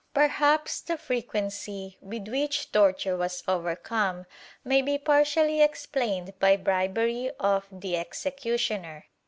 ^ 0.11 0.13
Perhaps 0.15 0.81
the 0.81 0.97
frequency 0.97 1.99
with 2.01 2.27
which 2.27 2.71
torture 2.71 3.15
was 3.15 3.43
overcome 3.47 4.25
may 4.63 4.81
be 4.81 4.97
partially 4.97 5.61
explained 5.61 6.33
by 6.39 6.57
bribery 6.57 7.29
of 7.39 7.67
the 7.71 7.95
executioner. 7.97 9.05